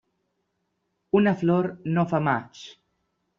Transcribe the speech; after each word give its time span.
Una 1.19 1.33
flor 1.41 1.69
no 1.99 2.07
fa 2.15 2.23
maig. 2.29 2.65